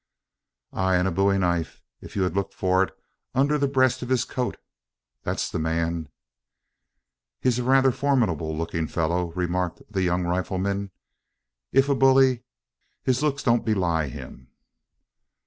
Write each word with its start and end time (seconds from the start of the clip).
"Ay, 0.73 0.95
and 0.95 1.07
a 1.07 1.11
bowie 1.11 1.37
knife, 1.37 1.83
if 2.01 2.15
you 2.15 2.23
had 2.23 2.35
looked 2.35 2.55
for 2.55 2.81
it, 2.81 2.97
under 3.35 3.59
the 3.59 3.67
breast 3.67 4.01
of 4.01 4.09
his 4.09 4.25
coat. 4.25 4.57
That's 5.21 5.47
the 5.51 5.59
man." 5.59 6.09
"He's 7.39 7.61
rather 7.61 7.89
a 7.89 7.93
formidable 7.93 8.57
looking 8.57 8.87
fellow," 8.87 9.31
remarked 9.33 9.83
the 9.91 10.01
young 10.01 10.23
rifleman. 10.23 10.89
"If 11.71 11.87
a 11.87 11.93
bully, 11.93 12.41
his 13.03 13.21
looks 13.21 13.43
don't 13.43 13.63
belie 13.63 14.07
him." 14.07 14.47